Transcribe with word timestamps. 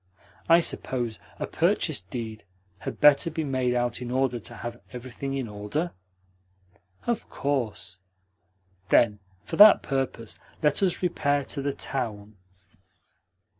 I 0.49 0.61
suppose 0.61 1.19
a 1.37 1.45
purchase 1.45 2.01
deed 2.01 2.43
had 2.79 2.99
better 2.99 3.29
be 3.29 3.43
made 3.43 3.75
out 3.75 4.01
in 4.01 4.09
order 4.09 4.39
to 4.39 4.55
have 4.55 4.81
everything 4.91 5.35
in 5.35 5.47
order?" 5.47 5.91
"Of 7.05 7.29
course." 7.29 7.99
"Then 8.89 9.19
for 9.43 9.57
that 9.57 9.83
purpose 9.83 10.39
let 10.63 10.81
us 10.81 11.03
repair 11.03 11.43
to 11.43 11.61
the 11.61 11.73
town." 11.75 12.35